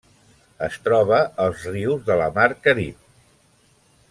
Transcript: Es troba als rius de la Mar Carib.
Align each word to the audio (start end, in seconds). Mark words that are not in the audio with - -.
Es 0.67 0.77
troba 0.87 1.19
als 1.45 1.67
rius 1.75 2.03
de 2.11 2.19
la 2.23 2.31
Mar 2.39 2.49
Carib. 2.65 3.09